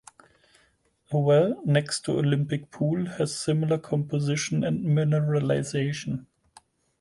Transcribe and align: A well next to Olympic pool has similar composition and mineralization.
A 1.11 1.19
well 1.19 1.61
next 1.63 1.99
to 2.05 2.13
Olympic 2.17 2.71
pool 2.71 3.05
has 3.05 3.35
similar 3.37 3.77
composition 3.77 4.63
and 4.63 4.83
mineralization. 4.83 6.25